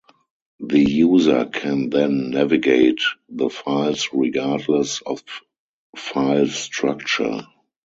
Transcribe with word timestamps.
The 0.59 0.79
user 0.79 1.45
can 1.45 1.91
then 1.91 2.31
navigate 2.31 3.01
the 3.29 3.51
files 3.51 4.09
regardless 4.11 4.99
of 5.01 5.23
file 5.95 6.47
structure. 6.47 7.45